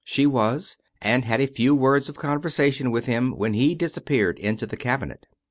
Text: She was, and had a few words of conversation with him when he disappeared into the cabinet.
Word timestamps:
She 0.03 0.25
was, 0.25 0.77
and 0.99 1.25
had 1.25 1.41
a 1.41 1.45
few 1.45 1.75
words 1.75 2.09
of 2.09 2.15
conversation 2.17 2.89
with 2.89 3.05
him 3.05 3.33
when 3.33 3.53
he 3.53 3.75
disappeared 3.75 4.39
into 4.39 4.65
the 4.65 4.75
cabinet. 4.75 5.27